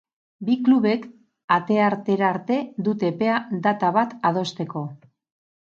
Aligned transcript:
Bi 0.45 0.53
klubek 0.67 1.05
ateartera 1.57 2.25
arte 2.37 2.59
dute 2.89 3.13
epea 3.13 3.37
data 3.69 3.95
bat 4.01 4.19
adosteko. 4.33 4.85